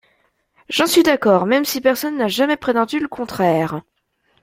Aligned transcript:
J’en 0.67 0.87
suis 0.87 1.03
d’accord, 1.03 1.45
même 1.45 1.63
si 1.63 1.79
personne 1.79 2.17
n’a 2.17 2.27
jamais 2.27 2.57
prétendu 2.57 2.97
le 2.99 3.07
contraire. 3.07 3.81